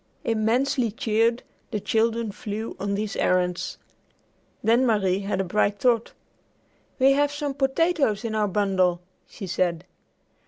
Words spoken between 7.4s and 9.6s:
potatoes in our bundle," she